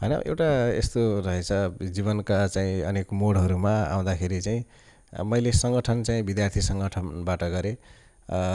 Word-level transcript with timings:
होइन 0.00 0.12
एउटा 0.12 0.48
यस्तो 0.76 1.00
रहेछ 1.26 1.50
जीवनका 1.96 2.36
चाहिँ 2.46 2.80
अनेक 2.82 3.12
मोडहरूमा 3.12 3.74
आउँदाखेरि 3.94 4.40
चाहिँ 4.40 5.24
मैले 5.24 5.52
सङ्गठन 5.52 6.02
चाहिँ 6.02 6.22
विद्यार्थी 6.22 6.60
सङ्गठनबाट 6.62 7.44
गरेँ 7.54 7.76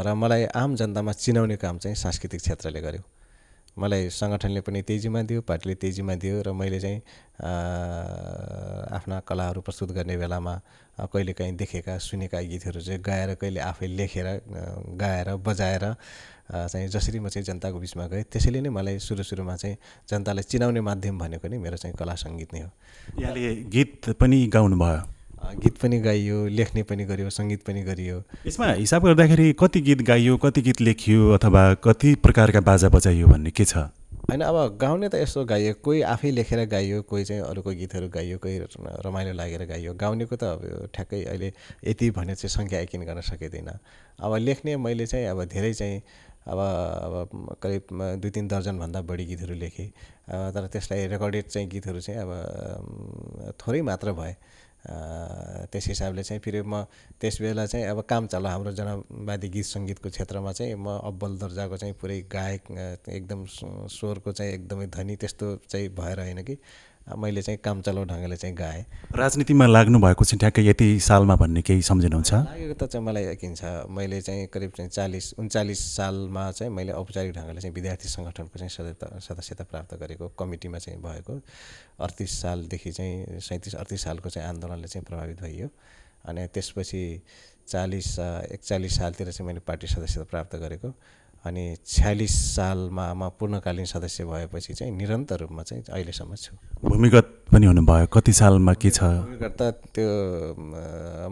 र 0.05 0.13
मलाई 0.13 0.43
आम 0.54 0.75
जनतामा 0.75 1.12
चिनाउने 1.23 1.55
काम 1.57 1.77
चाहिँ 1.77 1.96
सांस्कृतिक 1.96 2.41
क्षेत्रले 2.41 2.81
गर्यो। 2.81 3.04
मलाई 3.78 4.10
सङ्गठनले 4.12 4.62
पनि 4.62 4.81
त्यही 4.81 5.00
जिम्मा 5.00 5.21
दियो 5.23 5.41
पार्टीले 5.41 5.75
त्यही 5.75 5.94
जिम्मा 5.94 6.16
दियो 6.16 6.41
र 6.41 6.52
मैले 6.52 6.79
चाहिँ 6.79 7.00
आफ्ना 8.91 9.20
कलाहरू 9.23 9.62
प्रस्तुत 9.62 9.91
गर्ने 9.91 10.18
बेलामा 10.18 10.55
कहिलेकाहीँ 11.07 11.55
देखेका 11.55 11.98
सुनेका 11.98 12.41
गीतहरू 12.52 12.81
चाहिँ 12.81 13.02
गाएर 13.02 13.34
कहिले 13.36 13.59
आफै 13.62 13.88
लेखेर 13.88 14.27
गाएर 14.99 15.36
बजाएर 15.39 15.86
चाहिँ 16.52 16.88
जसरी 16.88 17.20
म 17.20 17.30
चाहिँ 17.30 17.45
जनताको 17.45 17.80
बिचमा 17.80 18.07
गएँ 18.07 18.23
त्यसैले 18.27 18.62
नै 18.62 18.70
मलाई 18.70 18.99
सुरु 18.99 19.23
सुरुमा 19.23 19.55
चाहिँ 19.55 19.77
जनतालाई 20.09 20.44
चिनाउने 20.44 20.81
माध्यम 20.81 21.17
भनेको 21.20 21.48
नै 21.48 21.58
मेरो 21.58 21.77
चाहिँ 21.80 21.95
कला 21.95 22.16
सङ्गीत 22.20 22.53
नै 22.53 22.62
हो। 22.62 22.70
यहाँले 23.20 23.55
गीत 23.72 24.09
पनि 24.20 24.48
गाउनु 24.52 24.76
भयो 24.76 25.20
गीत 25.41 25.77
पनि 25.77 26.00
गाइयो 26.00 26.38
लेख्ने 26.48 26.84
पनि 26.84 27.05
गरियो 27.05 27.30
सङ्गीत 27.30 27.62
पनि 27.68 27.82
गरियो। 27.84 28.18
यसमा 28.48 28.66
हिसाब 28.73 29.05
गर्दाखेरि 29.05 29.54
कति 29.59 29.82
गीत 29.82 30.02
गाइयो 30.08 30.38
कति 30.38 30.62
गीत 30.62 30.82
लेखियो 30.82 31.32
अथवा 31.34 31.63
कति 31.84 32.13
प्रकारका 32.23 32.59
बाजा 32.62 32.90
बजाइयो 32.90 33.27
भन्ने 33.27 33.52
के 33.52 33.66
छ? 33.66 33.77
होइन 34.30 34.41
अब 34.41 34.77
गाउने 34.82 35.09
त 35.09 35.16
यसो 35.16 35.44
गाइयो 35.46 35.73
कोही 35.84 36.02
आफै 36.08 36.32
लेखेर 36.32 36.66
गाइयो 36.72 37.02
कोही 37.04 37.23
चाहिँ 37.26 37.41
अरूको 37.41 37.72
गीतहरू 37.73 38.08
गाइयो 38.09 38.38
कोही 38.38 38.58
रमाइलो 39.05 39.34
लागेर 39.34 39.66
गाइयो। 39.66 39.94
गाउनेको 39.98 40.35
त 40.35 40.44
अब 40.55 40.62
ठ्याक्कै 40.94 41.23
अहिले 41.26 41.52
यति 41.90 42.10
भने 42.16 42.35
चाहिँ 42.38 42.54
सङ्ख्या 42.55 42.80
यकिन 42.85 43.02
गर्न 43.10 43.21
सकिँदैन। 43.26 43.70
अब 44.21 44.32
लेख्ने 44.46 44.77
मैले 44.77 45.05
चाहिँ 45.05 45.26
अब 45.26 45.44
धेरै 45.52 45.73
चाहिँ 45.73 46.02
अब 46.48 46.58
अब 46.58 47.58
करिब 47.62 47.84
दुई 48.21 48.30
तिन 48.30 48.48
दर्जनभन्दा 48.48 49.02
बढी 49.10 49.26
गीतहरू 49.26 49.55
लेखेँ। 49.58 49.90
तर 50.54 50.68
त्यसलाई 50.73 51.08
रेकर्डेड 51.12 51.46
चाहिँ 51.46 51.68
गीतहरू 51.70 51.99
चाहिँ 51.99 52.20
अब 52.21 52.32
थोरै 53.62 53.82
मात्र 53.82 54.12
भए। 54.13 54.34
त्यस 54.84 55.87
हिसाबले 55.87 56.24
चाहिँ 56.24 56.41
फेरि 56.41 56.62
म 56.62 56.84
त्यस 57.21 57.41
बेला 57.41 57.65
चाहिँ 57.65 57.85
अब 57.85 58.01
काम 58.01 58.27
चल 58.27 58.46
हाम्रो 58.48 58.71
जनवादी 58.71 59.49
गीत 59.49 59.65
सङ्गीतको 59.65 60.10
क्षेत्रमा 60.10 60.51
चाहिँ 60.51 60.76
म 60.76 60.98
अब्बल 61.04 61.37
दर्जाको 61.37 61.77
चाहिँ 61.77 61.93
पुरै 62.01 62.20
गायक 62.32 62.71
एकदम 63.09 63.46
स्वरको 63.90 64.31
चाहिँ 64.31 64.53
एकदमै 64.53 64.88
धनी 64.88 65.16
त्यस्तो 65.16 65.56
चाहिँ 65.69 65.90
भएर 65.90 66.19
होइन 66.19 66.44
कि। 66.44 66.57
मैले 67.09 67.41
चाहिँ 67.41 67.59
काम 67.63 67.81
चलाउ 67.81 68.03
ढङ्गले 68.06 68.35
चाहिँ 68.38 68.56
गाएँ। 68.56 68.85
राजनीतिमा 69.16 69.66
लाग्नु 69.68 70.00
भएको 70.00 70.24
चाहिँ 70.25 70.40
ठ्याक्कै 70.40 70.62
यति 70.66 70.88
सालमा 71.00 71.35
भन्ने 71.35 71.62
केही 71.62 71.81
सम्झिनुहुन्छ? 71.81 72.31
लागेको 72.34 72.75
त 72.78 72.84
चाहिँ 72.88 73.06
मलाई 73.06 73.24
यकिन 73.35 73.56
छ। 73.56 73.63
मैले 73.90 74.22
चाहिँ 74.22 74.47
करिब 74.47 74.72
चाहिँ 74.78 74.90
चालिस 74.90 75.34
उन्चालिस 75.40 75.80
सालमा 75.97 76.52
चाहिँ 76.52 76.72
मैले 76.72 76.91
औपचारिक 76.91 77.31
ढङ्गले 77.35 77.62
चाहिँ 77.62 77.74
विद्यार्थी 77.75 78.08
सङ्गठनको 78.08 78.56
चाहिँ 78.59 78.69
सदस्यता 78.69 79.19
सदस्यता 79.19 79.63
प्राप्त 79.68 79.96
गरेको 80.00 80.28
कमिटीमा 80.40 80.78
चाहिँ 80.78 81.02
भएको। 81.02 81.34
अडतिस 82.00 82.31
सालदेखि 82.41 82.91
चाहिँ 82.91 83.40
सैँतिस 83.40 83.75
अडतिस 83.75 84.02
सालको 84.03 84.30
चाहिँ 84.30 84.47
आन्दोलनले 84.50 84.88
चाहिँ 84.88 85.06
प्रभावित 85.06 85.41
भइयो। 85.41 85.68
अनि 86.30 86.47
त्यसपछि 86.53 87.03
चालिस 87.68 88.08
एकचालिस 88.56 88.97
सालतिर 88.97 89.31
चाहिँ 89.31 89.47
मैले 89.47 89.59
पार्टी 89.66 89.88
सदस्यता 89.88 90.25
प्राप्त 90.30 90.56
गरेको। 90.56 90.94
अनि 91.45 91.63
छ्यालिस 91.81 92.34
सालमा 92.56 93.06
म 93.17 93.29
पूर्णकालीन 93.34 93.85
सदस्य 93.85 94.25
भएपछि 94.25 94.73
चाहिँ 94.73 94.94
निरन्तर 94.94 95.39
रूपमा 95.41 95.63
चाहिँ 95.63 95.84
अहिलेसम्म 95.89 96.35
छु। 96.38 96.53
भूमिगत 96.85 97.50
पनि 97.50 97.66
हुनुभयो। 97.66 98.07
कति 98.13 98.34
सालमा 98.34 98.73
के 98.78 98.89
छ? 98.94 99.01
भूमिगत 99.01 99.53
त 99.57 99.62
त्यो 99.89 100.07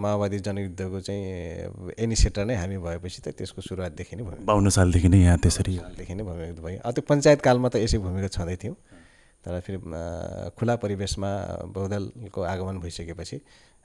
माओवादी 0.02 0.40
जनयुद्धको 0.42 1.00
चाहिँ 1.06 1.94
इनिसिएटर 1.94 2.46
नै 2.50 2.56
हामी 2.58 2.78
भएपछि 2.82 3.22
त 3.22 3.38
त्यसको 3.38 3.62
सुरुवातदेखि 3.62 4.16
नै 4.18 4.24
भयो। 4.26 4.42
बाहन्न 4.50 4.70
सालदेखि 4.74 5.10
नै 5.14 5.20
यहाँ 5.30 5.38
त्यसरी। 5.46 5.78
सालदेखि 5.78 6.14
नै 6.18 6.24
भूमिगत 6.26 6.60
भयो। 6.66 6.80
त्यो 6.90 7.04
पञ्चायत 7.06 7.40
कालमा 7.46 7.70
त 7.70 7.76
यसै 7.86 7.98
भूमिगत 8.02 8.34
छँदै 8.34 8.58
थियौँ। 8.58 8.78
तर 9.46 9.60
फेरि 9.64 9.78
खुला 10.58 10.76
परिवेशमा 10.84 11.30
बहुदलको 11.72 12.40
आगमन 12.44 12.76
भइसकेपछि 12.84 13.38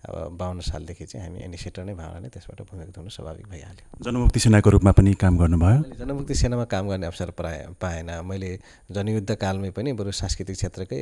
अब 0.05 0.37
बाहन्न 0.37 0.61
सालदेखि 0.61 1.05
चाहिँ 1.05 1.27
हामी 1.27 1.41
इनिसिएटर 1.45 1.85
नै 1.85 1.95
नै 1.95 2.29
त्यसबाट 2.29 2.61
भूमिगत 2.69 2.97
हुनु 2.99 3.11
स्वाभाविक 3.11 3.47
भइहाल्यो। 3.49 3.85
जनमुक्ति 4.05 4.41
सेनाको 4.41 4.71
रूपमा 4.71 4.93
पनि 4.93 5.15
काम 5.17 5.35
गर्नुभयो। 5.39 5.97
जनमुक्ति 5.99 6.35
सेनामा 6.35 6.65
काम 6.69 6.85
गर्ने 6.89 7.07
अवसर 7.07 7.31
पाए 7.33 7.59
पाएन। 7.81 8.11
मैले 8.29 8.51
जनयुद्ध 8.93 9.35
कालमै 9.35 9.71
पनि 9.73 9.93
बरु 9.97 10.13
सांस्कृतिक 10.13 10.57
क्षेत्रकै 10.57 11.01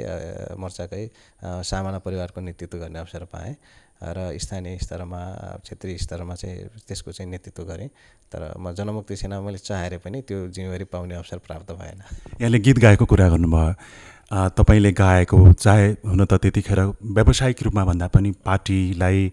मोर्चाकै 0.54 1.04
सामाना 1.42 1.98
परिवारको 1.98 2.40
नेतृत्व 2.40 2.78
गर्ने 2.78 2.98
अवसर 2.98 3.24
पाएँ। 3.26 3.56
र 4.02 4.38
स्थानीय 4.38 4.78
स्तरमा 4.78 5.20
क्षेत्रीय 5.62 5.98
स्तरमा 5.98 6.34
चाहिँ 6.34 6.58
त्यसको 6.88 7.12
चाहिँ 7.12 7.30
नेतृत्व 7.30 7.62
गरेँ। 7.62 7.88
तर 8.32 8.52
म 8.58 8.72
जनमुक्ति 8.74 9.16
सेनामा 9.16 9.46
मैले 9.46 9.58
चाहेर 9.58 9.98
पनि 10.02 10.22
त्यो 10.26 10.48
जिम्मेवारी 10.48 10.84
पाउने 10.90 11.14
अवसर 11.14 11.38
प्राप्त 11.46 11.72
भएन। 11.72 12.02
यहाँले 12.40 12.58
गीत 12.58 12.78
गाएको 12.78 13.04
कुरा 13.06 13.28
गर्नुभयो। 13.28 14.50
तपाईँले 14.58 14.92
गाएको 14.92 15.38
चाहे 15.54 15.88
हुन 16.02 16.24
त 16.24 16.34
त्यतिखेर 16.42 16.80
व्यावसायिक 17.14 17.62
रूपमा 17.62 17.84
भन्दा 17.84 18.06
पनि 18.08 18.30
पार्टीलाई 18.42 19.32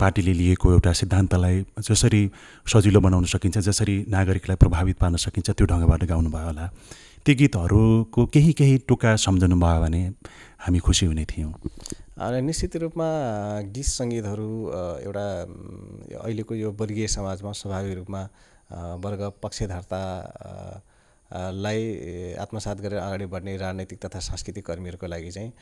पार्टीले 0.00 0.32
लिएको 0.32 0.72
एउटा 0.72 0.92
सिद्धान्तलाई 0.92 1.64
जसरी 1.80 2.22
सजिलो 2.66 3.00
बनाउन 3.00 3.24
सकिन्छ 3.24 3.58
जसरी 3.58 3.96
नागरिकलाई 4.08 4.56
प्रभावित 4.56 4.96
पार्न 4.98 5.16
सकिन्छ 5.16 5.50
त्यो 5.50 5.66
ढङ्गबाट 5.66 6.04
गाउनुभयो 6.04 6.46
होला। 6.46 6.66
ती 7.26 7.34
गीतहरूको 7.34 8.26
केही 8.34 8.52
केही 8.52 8.76
टुक्का 8.88 9.16
सम्झनु 9.16 9.56
भयो 9.56 9.80
भने 9.82 10.02
हामी 10.62 10.78
खुसी 10.78 11.06
हुने 11.06 11.24
थियौँ। 11.24 11.52
निश्चित 12.16 12.76
रूपमा 12.80 13.06
गीत 13.76 13.84
सङ्गीतहरू 13.84 14.48
एउटा 15.04 15.24
अहिलेको 16.16 16.54
यो 16.54 16.70
वर्गीय 16.72 17.06
समाजमा 17.12 17.52
स्वाभाविक 17.52 17.96
रूपमा 17.96 18.22
वर्ग 19.04 19.22
पक्षधर्ता 19.42 20.00
लाई 21.52 22.34
आत्मसात 22.40 22.80
गरेर 22.80 22.98
अगाडि 22.98 23.26
बढ्ने 23.28 23.56
राजनैतिक 23.56 23.98
तथा 24.04 24.20
सांस्कृतिक 24.32 24.64
कर्मीहरूको 24.66 25.06
लागि 25.06 25.30
चाहिँ 25.30 25.52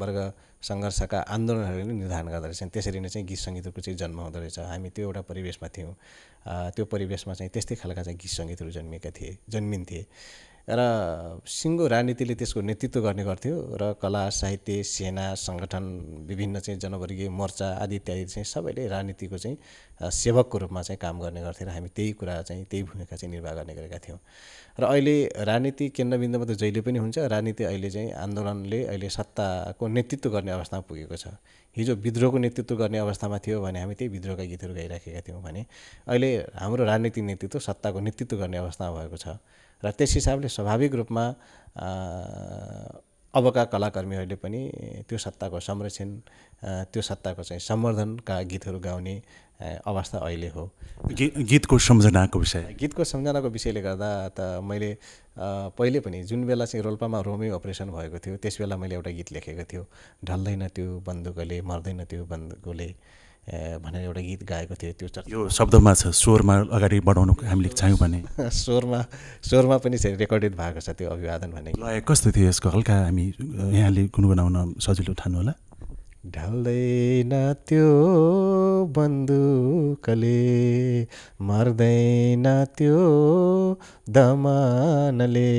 वर्ग 0.00 0.16
सङ्घर्षका 0.64 1.18
आन्दोलनहरूले 1.28 1.84
नै 1.84 1.94
निर्धारण 2.00 2.28
गर्दो 2.32 2.46
रहेछन् 2.48 2.72
त्यसरी 2.72 3.00
नै 3.04 3.08
चाहिँ 3.12 3.26
गीत 3.28 3.40
सङ्गीतहरूको 3.44 3.80
चाहिँ 3.84 3.98
जन्म 4.00 4.18
हुँदो 4.20 4.38
रहेछ। 4.40 4.58
हामी 4.64 4.88
त्यो 4.96 5.04
एउटा 5.12 5.22
परिवेशमा 5.28 5.68
थियौँ। 5.76 5.94
त्यो 6.74 6.84
परिवेशमा 6.88 7.34
चाहिँ 7.36 7.50
त्यस्तै 7.52 7.74
खालका 7.84 8.02
चाहिँ 8.08 8.16
गीत 8.16 8.32
सङ्गीतहरू 8.32 8.70
जन्मिएका 8.78 9.10
थिए 9.12 9.38
जन्मिन्थे। 9.44 10.00
र 10.70 10.82
सिङ्गो 11.50 11.86
राजनीतिले 11.90 12.34
त्यसको 12.40 12.60
नेतृत्व 12.62 13.00
गर्ने 13.02 13.24
गर्थ्यो 13.24 13.54
र 13.80 13.92
कला 14.02 14.22
साहित्य 14.30 14.82
सेना 14.86 15.24
सङ्गठन 15.34 15.84
विभिन्न 16.28 16.60
चाहिँ 16.60 16.78
जनवर्गीय 16.80 17.28
मोर्चा 17.28 17.68
आदि 17.82 17.96
इत्यादि 17.96 18.24
चाहिँ 18.24 18.44
सबैले 18.44 18.86
राजनीतिको 18.86 19.38
चाहिँ 19.38 19.56
सेवकको 20.00 20.58
रूपमा 20.58 20.82
चाहिँ 20.82 20.98
काम 21.02 21.20
गर्ने 21.20 21.40
गर्थे 21.42 21.64
र 21.64 21.68
हामी 21.74 21.88
त्यही 21.90 22.12
कुरा 22.20 22.40
चाहिँ 22.42 22.64
त्यही 22.70 22.82
भूमिका 22.86 23.16
चाहिँ 23.16 23.30
निर्वाह 23.34 23.54
गर्ने 23.54 23.74
गरेका 23.74 23.98
थियौँ। 23.98 24.18
र 24.80 24.84
अहिले 24.84 25.16
राजनीति 25.50 25.88
केन्द्रबिन्दुमा 25.90 26.44
त 26.46 26.52
जहिले 26.62 26.80
पनि 26.86 26.98
हुन्छ 26.98 27.18
राजनीति 27.18 27.64
अहिले 27.64 27.90
चाहिँ 27.90 28.12
आन्दोलनले 28.24 28.80
अहिले 28.86 29.08
सत्ताको 29.10 29.88
नेतृत्व 29.88 30.30
गर्ने 30.30 30.50
अवस्थामा 30.50 30.82
पुगेको 30.88 31.16
छ। 31.16 31.34
हिजो 31.76 31.94
विद्रोहको 31.98 32.38
नेतृत्व 32.38 32.74
गर्ने 32.76 32.98
अवस्थामा 32.98 33.38
थियो 33.42 33.60
भने 33.62 33.80
हामी 33.80 33.94
त्यही 33.94 34.10
विद्रोहका 34.14 34.44
गीतहरू 34.44 34.74
गाइराखेका 34.74 35.20
थियौँ 35.26 35.42
भने 35.42 35.66
अहिले 36.06 36.30
हाम्रो 36.62 36.84
राजनीतिक 36.84 37.24
नेतृत्व 37.24 37.58
सत्ताको 37.58 38.00
नेतृत्व 38.00 38.36
गर्ने 38.36 38.56
अवस्थामा 38.56 38.90
भएको 38.98 39.16
छ। 39.16 39.36
र 39.84 39.90
त्यस 39.98 40.14
हिसाबले 40.14 40.48
स्वाभाविक 40.48 40.94
रूपमा 40.94 41.24
अबका 43.34 43.64
कलाकर्मीहरूले 43.72 44.36
पनि 44.42 44.60
त्यो 45.08 45.18
सत्ताको 45.18 45.60
संरक्षण 45.60 46.08
त्यो 46.92 47.02
सत्ताको 47.02 47.42
चाहिँ 47.42 47.60
सम्वर्धनका 47.60 48.40
गीतहरू 48.50 48.78
गाउने 48.80 49.14
अवस्था 49.60 50.18
अहिले 50.18 50.48
हो। 50.48 50.64
गीत 51.12 51.38
गीतको 51.38 51.78
सम्झनाको 51.78 52.38
विषय। 52.38 52.74
गीतको 52.80 53.04
सम्झनाको 53.04 53.48
विषयले 53.48 53.80
गर्दा 53.82 54.10
त 54.34 54.40
मैले 54.64 54.90
पहिले 55.78 56.00
पनि 56.00 56.22
जुन 56.24 56.46
बेला 56.46 56.64
चाहिँ 56.64 56.84
रोल्पामा 56.84 57.20
रोमियो 57.20 57.54
अपरेसन 57.54 57.90
भएको 57.92 58.18
थियो 58.18 58.36
त्यस 58.42 58.58
बेला 58.60 58.76
मैले 58.76 58.94
एउटा 58.94 59.10
गीत 59.10 59.32
लेखेको 59.32 59.64
थियो 59.70 59.86
ढल्दैन 60.24 60.66
त्यो 60.74 60.98
बन्दुकले 61.06 61.60
मर्दैन 61.62 62.04
त्यो 62.10 62.24
बन्दुकले। 62.24 62.88
भनेर 63.48 64.02
एउटा 64.04 64.20
गीत 64.20 64.42
गाएको 64.44 64.74
थियो 64.74 64.92
त्यो 64.92 65.22
यो 65.28 65.48
शब्दमा 65.48 65.94
छ 65.94 66.12
स्वरमा 66.14 66.56
अगाडि 66.70 67.00
बढाउनु 67.00 67.32
हामीले 67.44 67.68
चाह्यौँ 67.68 67.98
भने। 67.98 68.22
स्वरमा 68.62 69.00
स्वरमा 69.42 69.76
पनि 69.78 69.96
रेकर्डेड 69.96 70.54
भएको 70.56 70.80
छ 70.80 70.90
त्यो 70.90 71.10
अभिवादन 71.10 71.50
भने। 71.50 71.72
लय 71.78 72.00
कस्तो 72.08 72.30
थियो 72.30 72.48
यसको? 72.48 72.68
हल्का 72.68 72.94
हामी 73.04 73.26
यहाँले 73.74 74.06
गुनगुनाउन 74.14 74.74
सजिलो 74.78 75.14
ठान्नु 75.14 75.38
होला। 75.38 75.54
ढल्दैन 76.26 77.32
त्यो 77.68 77.88
बन्दुकले 78.96 80.40
मर्दैन 81.42 82.46
त्यो 82.78 83.00
दमानले। 84.08 85.50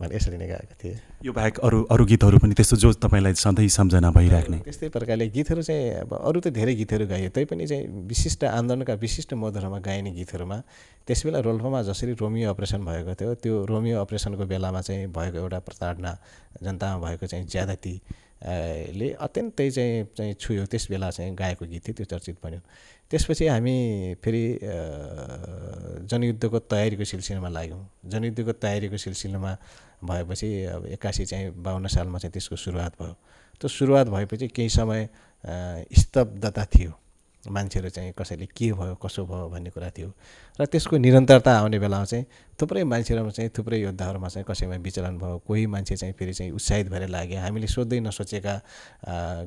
भने 0.00 0.14
यसरी 0.16 0.36
नै 0.38 0.46
गाएको 0.46 0.74
थिएँ। 0.78 0.96
यो 1.26 1.32
बाहेक 1.32 1.58
अरू 1.58 1.82
अरू 1.90 2.04
गीतहरू 2.06 2.38
पनि 2.38 2.54
त्यस्तो 2.54 2.76
जो 2.76 2.92
तपाईँलाई 3.02 3.34
सधैँ 3.34 3.68
सम्झना 3.68 4.10
भइराख्ने। 4.10 4.58
त्यस्तै 4.62 4.88
प्रकारले 4.88 5.28
गीतहरू 5.28 5.62
चाहिँ 5.62 6.06
अब 6.06 6.12
अरू 6.14 6.38
त 6.40 6.54
धेरै 6.54 6.74
गीतहरू 6.74 7.06
गाइयो 7.06 7.30
तैपनि 7.34 7.66
चाहिँ 7.66 8.06
विशिष्ट 8.06 8.44
आन्दोलनका 8.44 8.94
विशिष्ट 8.94 9.34
मोडहरूमा 9.34 9.78
गाइने 9.78 10.10
गीतहरूमा 10.14 10.58
त्यस 11.06 11.24
बेला 11.26 11.38
रोल्पामा 11.42 11.82
जसरी 11.82 12.12
रोमियो 12.14 12.50
अपरेसन 12.50 12.84
भएको 12.84 13.14
थियो 13.18 13.34
त्यो 13.42 13.54
रोमियो 13.66 14.00
अपरेसनको 14.00 14.44
बेलामा 14.46 14.80
चाहिँ 14.86 15.06
भएको 15.10 15.38
एउटा 15.38 15.58
प्रताडना 15.66 16.12
जनतामा 16.62 16.96
भएको 17.02 17.26
चाहिँ 17.26 17.46
ज्यादती 17.46 17.94
ले 18.42 19.10
अत्यन्तै 19.20 19.70
चाहिँ 19.70 20.04
चाहिँ 20.16 20.34
छुयो। 20.34 20.66
त्यस 20.66 20.86
बेला 20.90 21.10
चाहिँ 21.10 21.34
गाएको 21.34 21.66
गीत 21.66 21.88
थियो 21.88 21.94
त्यो 21.94 22.06
चर्चित 22.06 22.36
बन्यो। 22.44 22.60
त्यसपछि 23.10 23.46
हामी 23.46 24.14
फेरि 24.22 24.44
जनयुद्धको 26.06 26.58
तयारीको 26.70 27.04
सिलसिलामा 27.04 27.48
लाग्यौँ। 27.48 27.82
जनयुद्धको 28.06 28.52
तयारीको 28.52 28.96
सिलसिलामा 28.96 29.52
भएपछि 30.04 30.48
अब 30.64 30.86
एक्कासी 30.86 31.24
चाहिँ 31.24 31.50
बाहन्न 31.62 31.86
सालमा 31.88 32.18
चाहिँ 32.18 32.32
त्यसको 32.32 32.56
सुरुवात 32.56 33.02
भयो। 33.02 33.14
त्यो 33.60 33.68
सुरुवात 33.68 34.06
भएपछि 34.06 34.48
केही 34.48 34.68
समय 34.68 35.08
स्तब्धता 35.98 36.64
थियो। 36.64 36.92
मान्छेहरू 37.50 37.88
चाहिँ 37.88 38.12
कसैले 38.18 38.46
के 38.46 38.72
भयो 38.72 38.94
कसो 39.02 39.24
भयो 39.26 39.48
भन्ने 39.48 39.70
कुरा 39.70 39.90
थियो। 39.90 40.12
र 40.60 40.66
त्यसको 40.66 40.96
निरन्तरता 40.98 41.52
आउने 41.58 41.78
बेलामा 41.78 42.04
चाहिँ 42.04 42.26
थुप्रै 42.60 42.84
मान्छेहरूमा 42.84 43.30
चाहिँ 43.30 43.50
थुप्रै 43.56 43.78
योद्धाहरूमा 43.80 44.28
चाहिँ 44.28 44.44
कसैमा 44.48 44.76
विचलन 44.82 45.18
भयो। 45.18 45.38
कोही 45.46 45.66
मान्छे 45.66 45.96
चाहिँ 45.96 46.14
फेरि 46.18 46.32
चाहिँ 46.34 46.52
उत्साहित 46.52 46.88
भएर 46.90 47.08
लागे। 47.08 47.36
हामीले 47.36 47.66
सोध्दै 47.66 48.00
नसोचेका 48.00 48.54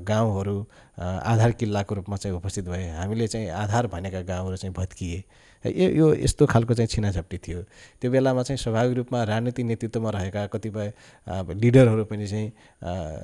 गाउँहरू 0.08 0.56
आधार 1.00 1.52
किल्लाको 1.60 1.96
रूपमा 1.96 2.16
चाहिँ 2.18 2.38
उपस्थित 2.38 2.66
भए। 2.66 2.88
हामीले 2.98 3.28
चाहिँ 3.28 3.50
आधार 3.50 3.88
भनेका 3.88 4.22
गाउँहरू 4.22 4.58
चाहिँ 4.58 4.74
भत्किए। 4.74 5.24
यो 5.66 5.90
यो 5.94 6.08
यस्तो 6.16 6.46
खालको 6.48 6.74
चाहिँ 6.74 6.88
छिनाझप्टी 6.88 7.38
थियो। 7.38 7.62
त्यो 8.02 8.10
बेलामा 8.12 8.44
चाहिँ 8.44 8.58
स्वाभाविक 8.58 8.98
रूपमा 8.98 9.24
राजनीतिक 9.24 9.66
नेतृत्वमा 9.66 10.10
रहेका 10.10 10.46
कतिपय 10.50 10.94
लिडरहरू 11.54 12.06
पनि 12.10 12.28
चाहिँ 12.28 12.48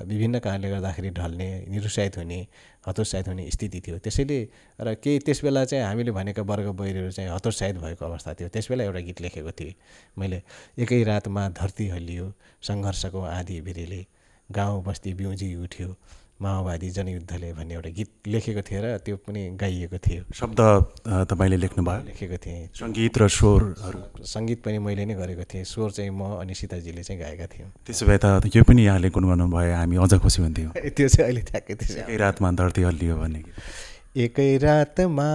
विभिन्न 0.06 0.38
कारणले 0.38 0.70
गर्दाखेरि 0.70 1.10
ढल्ने 1.18 1.48
निरुत्साहित 1.66 2.16
हुने 2.18 2.40
हतोत्साहित 2.88 3.28
हुने 3.28 3.50
स्थिति 3.50 3.80
थियो। 3.80 3.98
त्यसैले 3.98 4.38
र 4.80 4.94
केही 4.94 5.18
त्यस 5.26 5.44
बेला 5.44 5.64
चाहिँ 5.64 5.84
हामीले 5.84 6.10
भनेका 6.10 6.42
वर्ग 6.42 6.66
बहिरीहरू 6.72 7.10
चाहिँ 7.12 7.30
हतोत्साहित 7.30 7.76
भएको 7.76 8.04
अवस्था 8.04 8.34
थियो। 8.34 8.48
त्यस 8.48 8.68
बेला 8.70 8.84
एउटा 8.84 9.00
गीत 9.00 9.20
लेखेको 9.20 9.52
थिएँ। 9.52 9.74
मैले 10.18 10.42
एकै 10.78 11.02
रातमा 11.04 11.48
धरती 11.52 11.88
हल्लियो 11.88 12.32
सङ्घर्षको 12.62 13.20
आधी 13.20 13.60
भिरेले 13.60 14.02
गाउँ 14.50 14.82
बस्ती 14.84 15.12
बिउजी 15.14 15.54
उठ्यो 15.56 15.88
माओवादी 16.40 16.90
जनयुद्धले 16.90 17.52
भन्ने 17.52 17.74
एउटा 17.74 17.90
गीत 17.90 18.10
लेखेको 18.26 18.62
थिएँ 18.62 18.80
र 18.80 18.96
त्यो 19.02 19.16
पनि 19.26 19.40
गाइएको 19.58 19.98
थियो। 19.98 20.22
शब्द 20.30 20.60
तपाईँले 21.26 21.56
लेख्नुभयो? 21.56 22.06
लेखेको 22.06 22.36
थिएँ। 22.38 22.68
सङ्गीत 22.72 23.18
र 23.18 23.28
स्वरहरू। 23.28 24.24
सङ्गीत 24.24 24.62
पनि 24.62 24.78
मैले 24.78 25.04
नै 25.04 25.14
गरेको 25.18 25.44
थिएँ। 25.44 25.64
स्वर 25.66 25.90
चाहिँ 25.90 26.10
म 26.10 26.38
अनि 26.38 26.54
सीताजीले 26.54 27.02
चाहिँ 27.02 27.20
गाएका 27.20 27.46
थियौँ। 27.50 27.70
त्यसो 27.82 28.06
भए 28.06 28.18
त 28.22 28.54
यो 28.54 28.62
पनि 28.62 28.86
यहाँले 28.86 29.10
गुनगुनाउनु 29.10 29.50
भयो 29.50 29.74
हामी 29.74 29.96
अझ 29.98 30.12
खुसी 30.22 30.42
हुन्थ्यौँ। 30.42 30.72
त्यो 30.96 31.08
चाहिँ 31.10 31.26
अहिले 31.26 31.42
ठ्याक्कै 31.42 31.74
त्यसै 31.74 32.00
एकै 32.06 32.16
रातमा 32.16 32.48
धरती 32.54 32.82
हल्लियो 32.86 33.16
भन्ने। 33.18 33.42
एकै 34.16 34.56
रातमा 34.58 35.28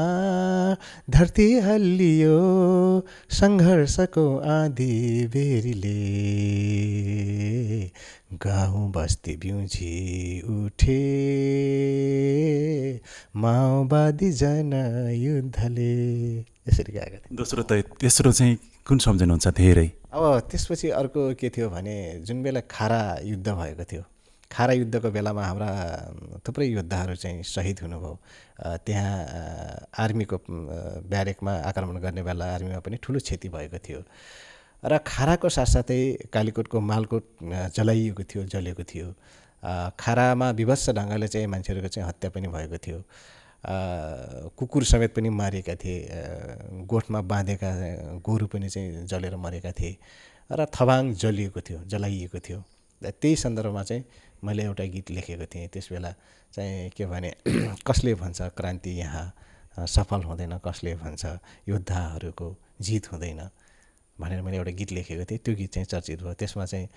धरती 1.09 1.59
हल्लियो 1.59 2.37
सङ्घर्षको 3.29 4.37
आधी 4.37 5.27
बेरीले। 5.27 5.99
गाउँ 8.33 8.91
बस्ती 8.91 9.35
बिउजी 9.37 9.93
उठे 10.41 11.01
माओवादी 13.35 14.31
जनयुद्धले। 14.31 15.93
यसरी 16.39 16.91
गएका 16.93 17.17
थिए। 17.17 17.35
दोस्रो 17.37 17.63
त 17.63 17.71
तेस्रो 18.01 18.31
चाहिँ 18.31 18.57
कुन 18.87 18.97
सम्झनुहुन्छ? 18.97 19.47
धेरै। 19.47 19.87
अब 20.13 20.39
त्यसपछि 20.51 20.89
अर्को 20.89 21.33
के 21.33 21.49
थियो 21.49 21.69
भने 21.69 22.19
जुन 22.25 22.43
बेला 22.43 22.59
खारा 22.71 23.19
युद्ध 23.23 23.47
भएको 23.47 23.83
थियो 23.83 24.03
खारा 24.53 24.73
युद्धको 24.73 25.09
बेलामा 25.11 25.43
हाम्रा 25.45 25.69
थुप्रै 26.45 26.67
योद्धाहरू 26.67 27.15
चाहिँ 27.15 27.43
सहिद 27.43 27.79
हुनुभयो। 27.83 28.13
त्यहाँ 28.85 29.89
आर्मीको 29.97 30.37
ब्यारेकमा 31.09 31.53
आक्रमण 31.69 31.97
गर्ने 32.05 32.23
बेला 32.23 32.45
आर्मीमा 32.53 32.79
पनि 32.85 32.97
ठुलो 33.01 33.19
क्षति 33.19 33.49
भएको 33.49 33.77
थियो। 33.81 34.01
र 34.85 34.97
खाराको 35.07 35.49
साथसाथै 35.49 36.29
कालीकोटको 36.33 36.79
मालकोट 36.79 37.25
जलाइएको 37.75 38.23
थियो 38.29 38.43
जलेको 38.53 38.83
थियो। 38.83 39.07
खारामा 39.99 40.49
विभत्स 40.59 40.89
ढङ्गले 40.91 41.27
चाहिँ 41.27 41.47
मान्छेहरूको 41.47 41.87
चाहिँ 41.87 42.07
हत्या 42.09 42.29
पनि 42.35 42.47
भएको 42.47 42.77
थियो। 42.77 42.99
कुकुर 44.59 44.83
समेत 44.83 45.15
पनि 45.15 45.29
मारिएका 45.29 45.75
थिए। 45.75 45.97
गोठमा 46.83 47.21
बाँधेका 47.23 47.69
गोरु 48.21 48.47
पनि 48.51 48.69
चाहिँ 48.69 49.05
जलेर 49.07 49.35
मरेका 49.39 49.71
थिए। 49.71 49.97
र 50.51 50.65
थबाङ 50.75 51.13
जलिएको 51.15 51.61
थियो 51.63 51.79
जलाइएको 51.87 52.39
थियो। 52.39 52.59
त्यही 53.11 53.35
सन्दर्भमा 53.35 53.83
चाहिँ 53.83 54.03
मैले 54.43 54.63
एउटा 54.63 54.83
गीत 54.83 55.11
लेखेको 55.11 55.45
थिएँ। 55.45 55.67
त्यस 55.67 55.87
बेला 55.91 56.11
चाहिँ 56.53 56.89
के 56.95 57.05
भने 57.05 57.33
कसले 57.87 58.15
भन्छ 58.15 58.41
क्रान्ति 58.57 58.91
यहाँ? 58.99 59.25
सफल 59.87 60.23
हुँदैन 60.23 60.57
कसले 60.65 60.95
भन्छ? 60.95 61.25
योद्धाहरूको 61.69 62.55
जित 62.81 63.11
हुँदैन 63.11 63.49
भनेर 64.19 64.41
मैले 64.41 64.57
एउटा 64.57 64.71
गीत 64.71 64.91
लेखेको 64.91 65.25
थिएँ। 65.25 65.39
त्यो 65.39 65.55
गीत 65.55 65.73
चाहिँ 65.73 65.85
चर्चित 65.85 66.23
भयो। 66.23 66.33
त्यसमा 66.33 66.65
चाहिँ 66.65 66.87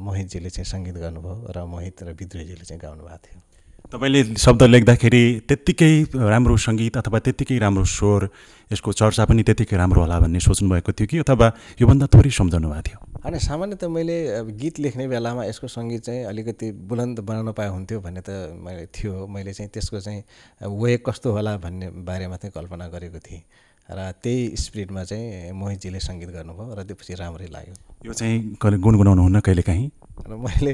मोहितजीले 0.00 0.50
चाहिँ 0.50 0.64
सङ्गीत 0.64 0.94
गर्नुभयो 0.94 1.52
र 1.56 1.64
मोहित 1.64 2.02
र 2.02 2.12
विद्रोहीजीले 2.12 2.64
चाहिँ 2.64 2.80
गाउनुभएको 2.80 3.18
थियो। 3.18 3.40
तपाईँले 3.88 4.20
शब्द 4.36 4.62
लेख्दाखेरि 4.62 5.24
त्यत्तिकै 5.48 5.92
राम्रो 6.12 6.56
सङ्गीत 6.56 6.96
अथवा 7.00 7.18
त्यत्तिकै 7.26 7.58
राम्रो 7.58 7.84
स्वर 7.84 8.28
यसको 8.72 8.90
चर्चा 8.92 9.24
पनि 9.24 9.42
त्यत्तिकै 9.42 9.76
राम्रो 9.76 10.00
होला 10.04 10.16
भन्ने 10.20 10.40
सोच्नुभएको 10.40 10.92
थियो 10.92 11.06
कि? 11.10 11.16
अथवा 11.24 11.46
योभन्दा 11.80 12.06
थोरै 12.12 12.30
सम्झाउनु 12.30 12.68
भएको 12.70 12.82
थियो? 12.86 12.98
होइन 13.24 13.38
सामान्यतः 13.40 13.88
मैले 13.88 14.16
गीत 14.60 14.78
लेख्ने 14.84 15.08
बेलामा 15.08 15.42
यसको 15.50 15.66
सङ्गीत 15.66 16.02
चाहिँ 16.06 16.22
अलिकति 16.30 16.66
बुलन्द 16.86 17.20
बनाउन 17.24 17.52
पाए 17.56 17.68
हुन्थ्यो 17.68 17.98
भन्ने 18.00 18.22
त 18.22 18.30
मैले 18.62 18.86
थियो। 18.94 19.26
मैले 19.26 19.52
चाहिँ 19.52 19.70
त्यसको 19.74 20.00
चाहिँ 20.00 20.22
वे 20.70 20.96
कस्तो 21.06 21.32
होला 21.32 21.56
भन्ने 21.58 21.90
बारेमा 22.06 22.36
चाहिँ 22.36 22.52
कल्पना 22.54 22.88
गरेको 22.94 23.18
थिएँ। 23.18 23.42
र 23.90 24.12
त्यही 24.22 24.56
स्पिडमा 24.56 25.02
चाहिँ 25.02 25.50
मोहितजीले 25.50 26.00
सङ्गीत 26.00 26.30
गर्नुभयो 26.30 26.74
र 26.78 26.80
त्यसपछि 26.86 27.14
राम्रै 27.18 27.48
लाग्यो। 27.50 27.74
यो 28.06 28.12
चाहिँ 28.14 28.54
गुनगुनाउनु 28.62 29.22
हुन्न 29.22 29.40
कहिलेकाहीँ? 29.42 29.90
र 30.30 30.32
मैले 30.38 30.72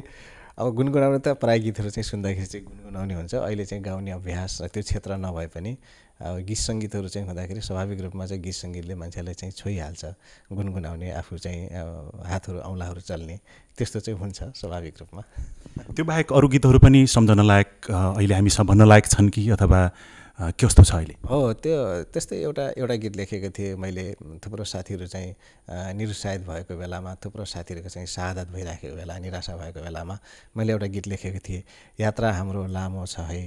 अब 0.56 0.72
गुनगुनाउने 0.72 1.18
त 1.20 1.36
प्रायः 1.36 1.62
गीतहरू 1.62 1.90
चाहिँ 1.92 2.04
सुन्दाखेरि 2.16 2.46
चाहिँ 2.48 2.64
गुनगुनाउने 2.64 3.14
हुन्छ। 3.14 3.34
अहिले 3.44 3.64
चाहिँ 3.68 3.82
गाउने 3.84 4.10
अभ्यास 4.16 4.72
त्यो 4.72 4.82
क्षेत्र 4.88 5.20
नभए 5.20 5.46
पनि 5.52 5.72
अब 6.16 6.48
गीत 6.48 6.56
सङ्गीतहरू 6.56 7.08
चाहिँ 7.12 7.28
हुँदाखेरि 7.28 7.60
स्वाभाविक 7.60 8.00
रूपमा 8.00 8.24
चाहिँ 8.24 8.40
गीत 8.40 8.56
सङ्गीतले 8.64 8.94
मान्छेलाई 8.96 9.34
चाहिँ 9.36 9.52
छोइहाल्छ। 9.52 10.04
गुनगुनाउने 10.48 11.10
आफू 11.12 11.36
चाहिँ 11.36 11.60
हातहरू 12.24 12.58
औँलाहरू 12.72 13.00
चल्ने 13.04 13.36
त्यस्तो 13.76 14.00
चाहिँ 14.00 14.16
हुन्छ 14.16 14.56
स्वाभाविक 14.56 14.94
रूपमा। 14.96 15.22
त्यो 15.92 16.04
बाहेक 16.08 16.32
अरू 16.32 16.48
गीतहरू 16.48 16.78
पनि 16.80 17.04
सम्झन 17.04 17.40
लायक 17.44 17.92
अहिले 17.92 18.34
हामीसँग 18.34 18.66
भन्न 18.66 18.88
लायक 18.88 19.06
छन् 19.12 19.28
कि? 19.28 19.44
अथवा 19.60 19.80
कस्तो 20.36 20.82
छ 20.84 20.92
अहिले? 20.94 21.14
हो 21.24 21.52
त्यो 21.64 21.76
त्यस्तै 22.12 22.36
एउटा 22.44 22.64
एउटा 22.76 22.94
गीत 23.02 23.16
लेखेको 23.16 23.50
थिएँ 23.56 23.76
मैले। 23.80 24.04
थुप्रो 24.44 24.64
साथीहरू 24.64 25.06
चाहिँ 25.08 25.32
निरुत्साहित 25.96 26.40
भएको 26.44 26.76
बेलामा 26.76 27.14
थुप्रो 27.24 27.44
साथीहरूको 27.44 27.88
चाहिँ 27.88 28.06
शहादत 28.06 28.48
भइराखेको 28.52 28.96
बेला 28.96 29.16
निराशा 29.16 29.56
भएको 29.56 29.80
बेलामा 29.80 30.18
मैले 30.56 30.72
एउटा 30.72 30.86
गीत 30.92 31.06
लेखेको 31.08 31.40
थिएँ 31.40 31.62
यात्रा 32.00 32.32
हाम्रो 32.36 32.66
लामो 32.68 33.06
छ 33.06 33.24
है। 33.32 33.42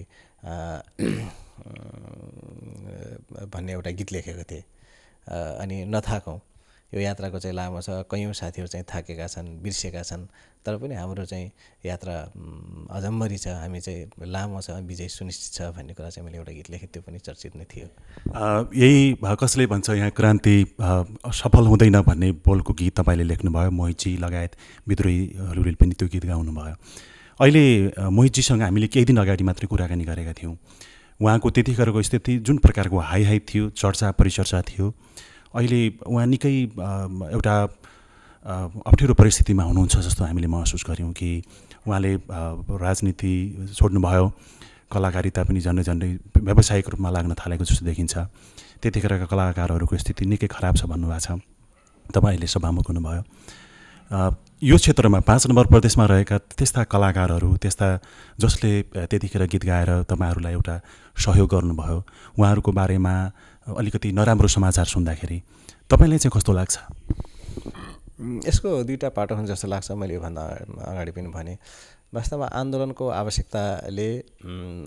भन्ने 3.54 3.72
एउटा 3.74 3.92
गीत 3.94 4.12
लेखेको 4.12 4.44
थिएँ। 4.50 4.64
अनि 5.62 5.86
नथाकौँ। 5.94 6.40
यो 6.94 7.00
यात्राको 7.02 7.40
चाहिँ 7.40 7.56
लामो 7.56 7.82
छ। 7.82 7.90
कैयौँ 8.10 8.34
साथीहरू 8.34 8.68
चाहिँ 8.68 8.86
थाकेका 8.90 9.28
छन् 9.28 9.62
बिर्सेका 9.62 10.02
छन् 10.02 10.26
तर 10.66 10.78
पनि 10.78 10.96
हाम्रो 10.96 11.26
चाहिँ 11.26 11.52
यात्रा 11.86 12.16
अजम्मरी 12.90 13.38
छ। 13.38 13.48
हामी 13.62 13.80
चाहिँ 13.80 14.26
लामो 14.26 14.62
छ 14.62 14.82
विजय 14.90 15.08
सुनिश्चित 15.08 15.54
छ 15.54 15.62
भन्ने 15.78 15.94
कुरा 15.94 16.10
चाहिँ 16.10 16.26
मैले 16.26 16.38
एउटा 16.38 16.52
गीत 16.52 16.70
लेखेँ 16.70 16.90
त्यो 16.90 17.02
पनि 17.06 17.20
चर्चित 17.20 17.56
नै 17.56 17.66
थियो। 17.70 17.88
यही 18.74 19.16
कसले 19.22 19.66
भन्छ 19.70 19.90
यहाँ 20.02 20.10
क्रान्ति 20.18 20.56
सफल 20.82 21.66
हुँदैन 21.70 22.02
भन्ने 22.02 22.32
बोलको 22.42 22.74
गीत 22.74 23.00
तपाईँले 23.00 23.24
लेख्नुभयो 23.24 23.72
मोहितजी 23.72 24.18
लगायत 24.18 24.52
विद्रोहीहरूले 24.90 25.76
पनि 25.78 25.94
त्यो 25.94 26.08
गीत 26.10 26.26
गाउनुभयो। 26.26 26.76
अहिले 27.40 27.66
मोहितजीसँग 28.10 28.62
हामीले 28.62 28.88
केही 28.90 29.06
दिन 29.06 29.18
अगाडि 29.22 29.44
मात्रै 29.46 29.68
कुराकानी 29.70 30.06
गरेका 30.10 30.34
थियौँ। 30.34 30.58
उहाँको 31.20 31.50
त्यतिखेरको 31.50 32.02
स्थिति 32.02 32.38
जुन 32.44 32.58
प्रकारको 32.58 32.98
हाई 33.00 33.24
हाई 33.24 33.40
थियो 33.48 33.70
चर्चा 33.72 34.12
परिचर्चा 34.18 34.62
थियो। 34.68 34.94
अहिले 35.56 35.82
उहाँ 36.06 36.26
निकै 36.28 36.54
एउटा 37.36 37.56
अप्ठ्यारो 38.86 39.14
परिस्थितिमा 39.14 39.64
हुनुहुन्छ 39.64 39.96
जस्तो 39.98 40.24
हामीले 40.24 40.48
महसुस 40.48 40.84
गऱ्यौँ 40.90 41.12
कि 41.14 41.30
उहाँले 41.88 42.14
राजनीति 42.86 43.34
छोड्नुभयो 43.74 44.26
कलाकारिता 44.92 45.44
पनि 45.44 45.60
झन्डै 45.60 45.84
झन्डै 45.84 46.10
व्यावसायिक 46.38 46.90
रूपमा 46.90 47.10
लाग्न 47.10 47.34
थालेको 47.38 47.64
जस्तो 47.66 47.86
देखिन्छ। 47.86 48.14
त्यतिखेरका 48.82 49.26
कलाकारहरूको 49.26 49.98
स्थिति 49.98 50.26
निकै 50.26 50.48
खराब 50.48 50.76
छ 50.76 50.86
भन्नुभएको 50.90 51.20
छ। 51.20 51.42
तपाईँहरूले 52.10 52.48
सभामुख 52.48 52.88
हुनुभयो। 52.90 53.22
यो 54.62 54.76
क्षेत्रमा 54.76 55.20
पाँच 55.30 55.48
नम्बर 55.48 55.66
प्रदेशमा 55.72 56.06
रहेका 56.10 56.38
त्यस्ता 56.58 56.84
कलाकारहरू 56.90 57.50
त्यस्ता 57.62 57.88
जसले 58.40 58.72
त्यतिखेर 59.06 59.44
गीत 59.46 59.64
गाएर 59.66 59.90
तपाईँहरूलाई 60.10 60.54
एउटा 60.54 60.76
सहयोग 61.16 61.50
गर्नुभयो 61.54 61.98
उहाँहरूको 62.40 62.72
बारेमा 62.72 63.14
अलिकति 63.78 64.12
नराम्रो 64.12 64.48
समाचार 64.48 64.86
सुन्दाखेरि 64.86 65.42
तपाईँलाई 65.90 66.18
चाहिँ 66.18 66.32
कस्तो 66.36 66.52
लाग्छ? 66.54 66.76
यसको 68.48 68.70
दुईवटा 68.84 69.10
पाटो 69.16 69.36
हुन्छ 69.36 69.50
जस्तो 69.50 69.68
लाग्छ 69.68 69.92
मैले 69.92 70.14
योभन्दा 70.14 70.44
अगाडि 70.92 71.12
पनि 71.12 71.30
भने। 71.30 71.54
वास्तवमा 72.14 72.46
आन्दोलनको 72.46 73.06
आवश्यकताले 73.10 74.10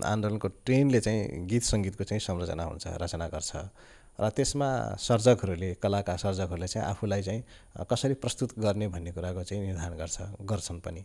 आन्दोलनको 0.05 0.47
ट्रेनले 0.65 0.99
चाहिँ 0.99 1.47
गीत 1.47 1.63
सङ्गीतको 1.63 2.03
चाहिँ 2.03 2.19
संरचना 2.19 2.63
हुन्छ 2.63 2.87
रचना 3.01 3.27
गर्छ। 3.27 3.51
र 4.19 4.29
त्यसमा 4.29 4.69
सर्जकहरूले 4.99 5.73
कलाका 5.81 6.15
सर्जकहरूले 6.15 6.67
चाहिँ 6.67 6.87
आफूलाई 6.87 7.21
चाहिँ 7.23 7.41
कसरी 7.89 8.13
प्रस्तुत 8.21 8.59
गर्ने 8.59 8.87
भन्ने 8.93 9.11
कुराको 9.11 9.43
चाहिँ 9.43 9.63
निर्धारण 9.65 9.97
गर्छ 9.97 10.17
गर्छन् 10.45 10.79
पनि। 10.85 11.01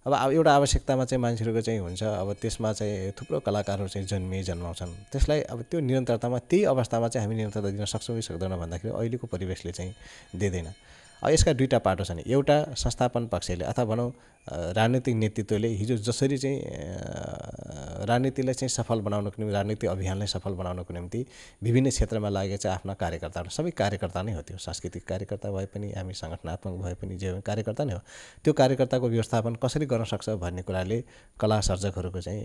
अब 0.00 0.32
एउटा 0.32 0.52
आवश्यकतामा 0.54 1.04
चाहिँ 1.04 1.20
मान्छेहरूको 1.22 1.60
चाहिँ 1.60 1.80
हुन्छ 1.80 2.02
अब 2.02 2.32
त्यसमा 2.40 2.72
चाहिँ 2.72 3.12
थुप्रो 3.12 3.40
कलाकारहरू 3.44 3.88
चाहिँ 3.88 4.06
जन्मिए 4.08 4.42
जन्माउँछन्। 4.42 5.12
त्यसलाई 5.12 5.40
अब 5.52 5.62
त्यो 5.68 5.80
निरन्तरतामा 5.80 6.38
त्यही 6.48 6.64
अवस्थामा 6.72 7.08
चाहिँ 7.08 7.24
हामी 7.26 7.36
निरन्तरता 7.36 7.70
दिन 7.76 7.84
सक्छौँ 7.84 8.16
कि 8.16 8.22
सक्दैनौँ 8.22 8.58
भन्दाखेरि 8.58 8.96
अहिलेको 8.96 9.26
परिवेशले 9.28 9.72
चाहिँ 9.72 9.92
दिँदैन। 10.32 10.68
यसका 11.28 11.52
दुईवटा 11.52 11.78
पाटो 11.84 12.04
छन्। 12.04 12.20
एउटा 12.24 12.56
संस्थापन 12.80 13.26
पक्षले 13.28 13.64
अथवा 13.64 13.84
भनौँ 13.84 14.10
राजनीतिक 14.72 15.14
नेतृत्वले 15.14 15.68
हिजो 15.68 15.96
जसरी 16.00 16.36
चाहिँ 16.38 16.58
राजनीतिलाई 18.08 18.54
चाहिँ 18.54 18.68
सफल 18.68 19.00
बनाउनको 19.04 19.36
निम्ति 19.36 19.52
राजनीतिक 19.52 19.90
अभियानलाई 19.90 20.26
सफल 20.26 20.52
बनाउनको 20.56 20.94
निम्ति 20.94 21.20
विभिन्न 21.62 21.90
क्षेत्रमा 21.90 22.28
लागेको 22.28 22.56
चाहिँ 22.56 22.74
आफ्ना 22.74 22.94
कार्यकर्ताहरू 22.94 23.50
सबै 23.50 23.70
कार्यकर्ता 23.76 24.22
नै 24.22 24.32
हो 24.32 24.42
त्यो। 24.48 24.56
सांस्कृतिक 24.58 25.04
कार्यकर्ता 25.08 25.50
भए 25.52 25.66
पनि 25.68 25.92
हामी 25.92 26.14
सङ्गठनात्मक 26.16 26.74
भए 26.82 26.94
पनि 26.96 27.16
जे 27.20 27.40
कार्यकर्ता 27.44 27.84
नै 27.84 27.92
हो 27.92 28.00
त्यो 28.44 28.52
कार्यकर्ताको 28.56 29.08
व्यवस्थापन 29.08 29.54
कसरी 29.60 29.86
गर्न 29.92 30.04
सक्छ 30.08 30.28
भन्ने 30.40 30.62
कुराले 30.64 30.98
कला 31.36 31.60
सर्जकहरूको 31.60 32.20
चाहिँ 32.20 32.42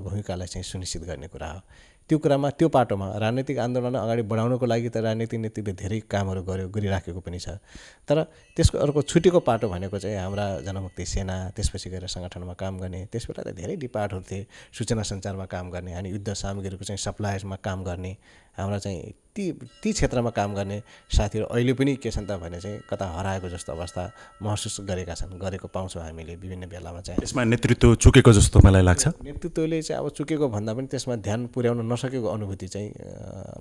भूमिकालाई 0.00 0.46
चाहिँ 0.48 0.64
सुनिश्चित 0.64 1.02
गर्ने 1.04 1.28
कुरा 1.28 1.52
हो। 1.52 1.60
त्यो 2.08 2.18
कुरामा 2.18 2.48
त्यो 2.56 2.68
पाटोमा 2.72 3.06
राजनैतिक 3.20 3.58
आन्दोलन 3.60 3.94
अगाडि 4.00 4.22
बढाउनको 4.24 4.66
लागि 4.66 4.88
त 4.88 4.96
राजनीतिक 5.04 5.38
नेतृत्वले 5.44 5.72
धेरै 5.76 5.98
कामहरू 6.08 6.40
गर्यो 6.48 6.68
गरिराखेको 6.72 7.20
पनि 7.20 7.38
छ। 7.38 7.60
तर 8.08 8.16
त्यसको 8.56 8.76
अर्को 8.80 9.00
छुटेको 9.04 9.40
पाटो 9.44 9.68
भनेको 9.68 9.98
चाहिँ 10.00 10.16
हाम्रा 10.16 10.46
जनमुक्ति 10.64 11.04
सेना 11.04 11.36
त्यसपछि 11.52 11.88
गएर 11.92 12.06
सङ्गठनमा 12.08 12.54
काम 12.56 12.74
गर्ने 12.80 13.00
त्यसबाट 13.12 13.38
त 13.44 13.48
धेरै 13.52 13.76
डिपार्टहरू 13.76 14.24
थिए 14.24 14.46
सूचना 14.72 15.02
सञ्चारमा 15.04 15.46
काम 15.52 15.68
गर्ने 15.68 15.92
अनि 16.00 16.08
युद्ध 16.16 16.32
सामग्रीहरूको 16.32 16.84
चाहिँ 16.88 17.02
सप्लायमा 17.04 17.56
काम 17.60 17.84
गर्ने। 17.84 18.12
हाम्रा 18.58 18.78
चाहिँ 18.78 19.12
ती 19.34 19.52
ती 19.82 19.92
क्षेत्रमा 19.92 20.30
काम 20.34 20.54
गर्ने 20.54 20.82
साथीहरू 21.14 21.46
अहिले 21.46 21.72
पनि 21.78 21.94
के 22.02 22.10
छन् 22.10 22.26
त 22.26 22.42
भने 22.42 22.58
चाहिँ 22.60 22.80
कता 22.90 23.06
हराएको 23.06 23.48
जस्तो 23.48 23.72
अवस्था 23.72 24.02
महसुस 24.42 24.80
गरेका 24.82 25.14
छन् 25.14 25.38
गरेको 25.38 25.68
पाउँछौँ 25.70 26.02
हामीले 26.02 26.34
विभिन्न 26.36 26.66
बेलामा 26.66 27.00
चाहिँ। 27.00 27.22
यसमा 27.22 27.44
नेतृत्व 27.44 27.94
चुकेको 28.02 28.32
जस्तो 28.32 28.58
मलाई 28.66 28.82
लाग्छ? 28.82 29.06
नेतृत्वले 29.22 29.82
चाहिँ 29.82 30.02
अब 30.02 30.10
चुकेको 30.10 30.48
भन्दा 30.48 30.74
पनि 30.74 30.86
त्यसमा 30.90 31.16
ध्यान 31.22 31.46
पुर्याउन 31.54 31.86
नसकेको 31.86 32.28
अनुभूति 32.28 32.68
चाहिँ 32.68 32.90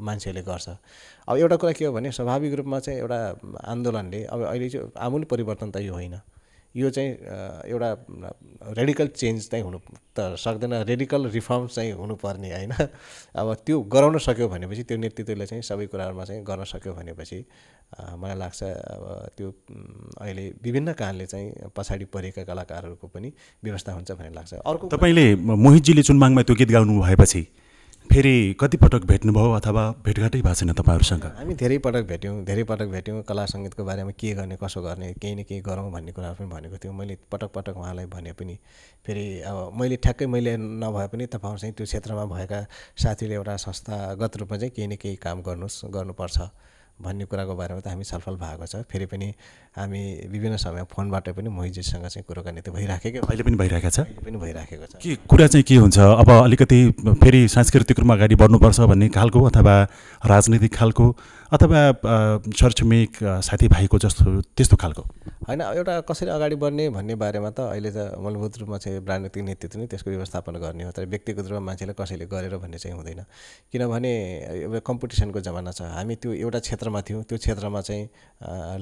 मान्छेले 0.02 0.42
गर्छ। 0.42 0.68
अब 1.30 1.38
एउटा 1.38 1.56
कुरा 1.62 1.72
के 1.78 1.86
हो 1.86 1.94
भने 1.94 2.12
स्वाभाविक 2.12 2.54
रूपमा 2.58 2.80
चाहिँ 2.80 3.00
एउटा 3.00 3.20
आन्दोलनले 3.70 4.24
अब 4.34 4.40
अहिले 4.50 4.70
चाहिँ 4.70 4.92
आमूल 4.98 5.24
परिवर्तन 5.30 5.72
त 5.72 5.86
यो 5.86 5.94
होइन। 5.94 6.18
यो 6.76 6.90
चाहिँ 6.90 7.12
एउटा 7.72 7.90
रेडिकल 8.78 9.08
चेन्ज 9.08 9.50
चाहिँ 9.50 9.64
हुनु 9.66 9.80
त 10.14 10.36
सक्दैन। 10.38 10.74
रेडिकल 10.84 11.28
रिफर्म 11.30 11.68
चाहिँ 11.68 11.92
हुनुपर्ने 11.94 12.52
होइन? 12.54 12.72
अब 13.36 13.54
त्यो 13.66 13.82
गराउन 13.94 14.18
सक्यो 14.18 14.48
भनेपछि 14.48 14.84
त्यो 14.84 14.98
नेतृत्वले 14.98 15.46
चाहिँ 15.46 15.64
सबै 15.64 15.86
कुराहरूमा 15.88 16.24
चाहिँ 16.26 16.44
गर्न 16.44 16.64
सक्यो 16.64 16.94
भनेपछि 16.94 17.40
मलाई 18.14 18.38
लाग्छ 18.38 18.64
अब 18.64 19.04
त्यो 19.38 19.50
अहिले 20.22 20.46
विभिन्न 20.64 20.94
कारणले 20.94 21.26
चाहिँ 21.26 21.72
पछाडि 21.76 22.06
परेका 22.14 22.44
कलाकारहरूको 22.44 23.08
पनि 23.08 23.32
व्यवस्था 23.64 23.94
हुन्छ 23.94 24.12
भन्ने 24.12 24.34
लाग्छ। 24.36 24.54
अर्को 24.54 24.88
तपाईँले 24.88 25.26
मोहितजीले 25.36 26.04
चुनमाङमा 26.04 26.42
त्यो 26.44 26.56
गीत 26.56 26.72
गाउनु 26.72 27.02
भएपछि 27.02 27.42
फेरि 28.08 28.56
कतिपटक 28.60 29.04
भेट्नुभयो 29.06 29.52
अथवा 29.54 29.84
भेटघाटै 30.06 30.42
भएको 30.42 30.54
छैन 30.56 30.72
तपाईँहरूसँग? 30.74 31.26
हामी 31.38 31.54
धेरै 31.56 31.78
पटक 31.86 32.04
भेट्यौँ 32.08 32.36
धेरै 32.46 32.64
पटक 32.64 32.88
भेट्यौँ। 32.88 33.22
कला 33.30 33.46
सङ्गीतको 33.46 33.84
बारेमा 33.84 34.12
के 34.16 34.34
गर्ने 34.34 34.56
कसो 34.58 34.82
गर्ने 34.82 35.14
केही 35.22 35.36
न 35.36 35.44
केही 35.44 35.62
गरौँ 35.62 35.92
भन्ने 35.92 36.12
कुराहरू 36.16 36.36
पनि 36.40 36.48
भनेको 36.48 36.78
थियो। 36.78 36.94
मैले 36.94 37.18
पटक 37.32 37.52
पटक 37.54 37.78
उहाँलाई 37.78 38.06
भने 38.08 38.32
पनि 38.34 38.56
फेरि 39.06 39.26
अब 39.44 39.58
मैले 39.80 39.96
ठ्याक्कै 40.00 40.26
मैले 40.26 40.58
नभए 40.58 41.08
पनि 41.12 41.26
तपाईँहरू 41.36 41.60
चाहिँ 41.60 41.74
त्यो 41.76 41.86
क्षेत्रमा 41.86 42.26
भएका 42.32 42.60
साथीले 43.04 43.36
एउटा 43.36 43.56
संस्थागत 43.68 44.38
रूपमा 44.38 44.58
चाहिँ 44.58 44.72
केही 44.76 44.88
न 44.88 44.96
केही 44.96 45.16
काम 45.22 45.42
गर्नुहोस् 45.44 45.86
गर्नुपर्छ। 45.92 46.38
भन्ने 46.98 47.26
कुराको 47.30 47.54
बारेमा 47.56 47.80
त 47.80 47.88
हामी 47.94 48.04
छलफल 48.04 48.36
भएको 48.42 48.66
छ। 48.66 48.82
फेरि 48.90 49.06
पनि 49.06 49.28
हामी 49.78 50.02
विभिन्न 50.34 50.58
समय 50.58 50.84
फोनबाट 50.90 51.30
पनि 51.38 51.50
मोहितजीसँग 51.50 52.06
चाहिँ 52.10 52.26
कुराकानी 52.26 52.62
त 52.62 52.70
भइराखेको 52.74 53.22
अहिले 53.22 53.44
पनि 53.46 53.56
भइरहेको 53.62 53.90
छ? 53.90 54.00
अहिले 54.00 54.22
पनि 54.26 54.38
भइराखेको 54.42 54.86
छ। 54.86 54.94
के 54.98 55.16
कुरा 55.30 55.48
चाहिँ 55.48 55.64
के 55.64 55.76
हुन्छ? 55.78 55.98
अब 55.98 56.30
अलिकति 56.30 56.80
फेरि 57.22 57.48
सांस्कृतिक 57.48 58.00
रूपमा 58.00 58.14
अगाडि 58.18 58.36
बढ्नुपर्छ 58.36 58.80
भन्ने 58.90 59.10
खालको 59.14 59.40
अथवा 59.46 59.76
राजनीतिक 60.26 60.74
खालको 60.74 61.06
अथवा 61.48 61.80
छरछिमेक 62.44 63.18
साथीभाइको 63.24 63.98
जस्तो 64.00 64.42
त्यस्तो 64.52 64.76
खालको? 64.76 65.04
होइन 65.48 65.62
एउटा 65.62 66.00
कसरी 66.04 66.30
अगाडि 66.30 66.56
बढ्ने 66.60 66.90
भन्ने 66.92 67.16
बारेमा 67.16 67.50
त 67.56 67.72
अहिले 67.72 67.92
त 67.96 68.20
मूलभूत 68.20 68.58
रूपमा 68.60 68.78
चाहिँ 68.78 69.00
राजनीतिक 69.00 69.44
नेतृत्व 69.44 69.80
नै 69.80 69.88
त्यसको 69.88 70.10
व्यवस्थापन 70.12 70.60
गर्ने 70.60 70.84
हो 70.84 70.92
तर 70.92 71.06
व्यक्तिगत 71.08 71.48
रूपमा 71.48 71.64
मान्छेले 71.64 71.94
कसैले 71.96 72.26
गरेर 72.28 72.58
भन्ने 72.60 72.78
चाहिँ 72.78 72.96
हुँदैन। 72.98 73.24
किनभने 73.72 74.12
एउटा 74.68 74.80
कम्पिटिसनको 74.84 75.40
जमाना 75.40 75.72
छ। 75.72 75.88
हामी 75.88 76.16
त्यो 76.20 76.34
एउटा 76.36 76.60
क्षेत्रमा 76.68 77.02
थियौँ 77.08 77.24
त्यो 77.24 77.38
क्षेत्रमा 77.40 77.82
चाहिँ 77.82 78.04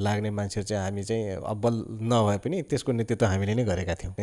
लाग्ने 0.02 0.30
मान्छेहरू 0.34 0.66
चाहिँ 0.66 0.84
हामी 0.84 1.04
चाहिँ 1.06 1.46
अब्बल 1.46 1.74
नभए 2.02 2.38
पनि 2.42 2.62
त्यसको 2.66 2.92
नेतृत्व 2.92 3.26
हामीले 3.26 3.54
नै 3.56 3.64
गरेका 3.64 3.94
थियौँ। 4.02 4.14